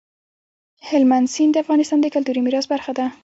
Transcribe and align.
هلمند 0.89 1.27
سیند 1.33 1.51
د 1.53 1.57
افغانستان 1.63 1.99
د 2.01 2.07
کلتوري 2.15 2.41
میراث 2.45 2.65
برخه 2.73 2.91
ده. 2.97 3.05